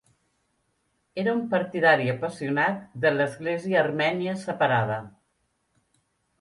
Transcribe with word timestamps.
Era 1.23 1.35
un 1.39 1.43
partidari 1.51 2.09
apassionat 2.15 2.81
de 3.05 3.13
l'Església 3.19 3.79
armènia 3.85 4.37
separada. 4.49 4.99